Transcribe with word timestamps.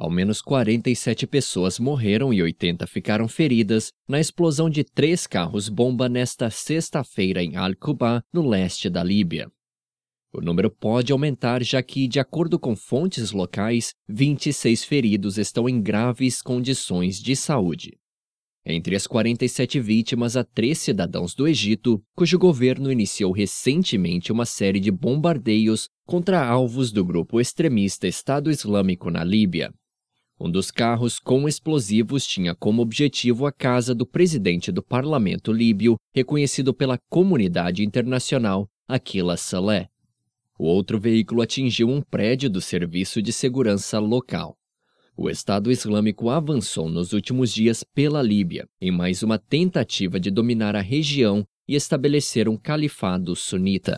Ao 0.00 0.08
menos 0.08 0.40
47 0.40 1.26
pessoas 1.26 1.78
morreram 1.78 2.32
e 2.32 2.42
80 2.42 2.86
ficaram 2.86 3.28
feridas 3.28 3.92
na 4.08 4.18
explosão 4.18 4.70
de 4.70 4.82
três 4.82 5.26
carros-bomba 5.26 6.08
nesta 6.08 6.48
sexta-feira 6.48 7.42
em 7.42 7.54
Al-Quba, 7.56 8.24
no 8.32 8.48
leste 8.48 8.88
da 8.88 9.04
Líbia. 9.04 9.52
O 10.32 10.40
número 10.40 10.70
pode 10.70 11.12
aumentar, 11.12 11.62
já 11.62 11.82
que, 11.82 12.08
de 12.08 12.18
acordo 12.18 12.58
com 12.58 12.74
fontes 12.74 13.30
locais, 13.30 13.92
26 14.08 14.84
feridos 14.84 15.36
estão 15.36 15.68
em 15.68 15.82
graves 15.82 16.40
condições 16.40 17.20
de 17.20 17.36
saúde. 17.36 17.98
Entre 18.64 18.96
as 18.96 19.06
47 19.06 19.78
vítimas, 19.80 20.34
há 20.34 20.42
três 20.42 20.78
cidadãos 20.78 21.34
do 21.34 21.46
Egito, 21.46 22.02
cujo 22.16 22.38
governo 22.38 22.90
iniciou 22.90 23.32
recentemente 23.32 24.32
uma 24.32 24.46
série 24.46 24.80
de 24.80 24.90
bombardeios 24.90 25.90
contra 26.06 26.42
alvos 26.42 26.90
do 26.90 27.04
grupo 27.04 27.38
extremista 27.38 28.08
Estado 28.08 28.50
Islâmico 28.50 29.10
na 29.10 29.22
Líbia. 29.22 29.70
Um 30.42 30.50
dos 30.50 30.70
carros 30.70 31.18
com 31.18 31.46
explosivos 31.46 32.26
tinha 32.26 32.54
como 32.54 32.80
objetivo 32.80 33.44
a 33.44 33.52
casa 33.52 33.94
do 33.94 34.06
presidente 34.06 34.72
do 34.72 34.82
parlamento 34.82 35.52
líbio, 35.52 35.96
reconhecido 36.14 36.72
pela 36.72 36.98
comunidade 37.10 37.84
internacional, 37.84 38.66
Aquila 38.88 39.36
Saleh. 39.36 39.90
O 40.58 40.64
outro 40.64 40.98
veículo 40.98 41.42
atingiu 41.42 41.90
um 41.90 42.00
prédio 42.00 42.48
do 42.48 42.58
Serviço 42.58 43.20
de 43.20 43.34
Segurança 43.34 43.98
Local. 43.98 44.56
O 45.14 45.28
Estado 45.28 45.70
Islâmico 45.70 46.30
avançou 46.30 46.88
nos 46.88 47.12
últimos 47.12 47.52
dias 47.52 47.84
pela 47.84 48.22
Líbia, 48.22 48.66
em 48.80 48.90
mais 48.90 49.22
uma 49.22 49.38
tentativa 49.38 50.18
de 50.18 50.30
dominar 50.30 50.74
a 50.74 50.80
região 50.80 51.44
e 51.68 51.74
estabelecer 51.74 52.48
um 52.48 52.56
califado 52.56 53.36
sunita. 53.36 53.88